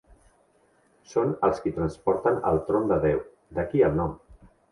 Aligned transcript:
Són 1.09 1.33
els 1.47 1.59
qui 1.65 1.73
transporten 1.75 2.41
el 2.53 2.59
Tron 2.69 2.89
de 2.93 2.99
Déu, 3.05 3.23
d'aquí 3.59 3.87
el 3.89 3.99
nom. 4.03 4.19